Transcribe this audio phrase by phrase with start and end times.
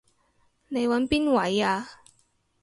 [0.69, 1.87] 你搵邊位啊？